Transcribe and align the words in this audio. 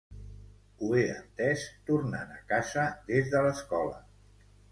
Ho 0.83 0.87
he 0.99 1.03
entès 1.15 1.65
tornant 1.91 2.33
a 2.37 2.41
casa 2.53 2.85
des 3.13 3.31
de 3.35 3.43
l'escola. 3.49 4.01